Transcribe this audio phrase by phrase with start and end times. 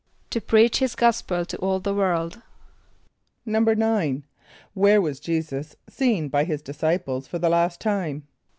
[0.31, 2.41] =To preach his gospel to all the world.=
[3.45, 4.23] =9.=
[4.73, 8.23] Where was J[=e]´[s+]us seen by his disciples for the last time?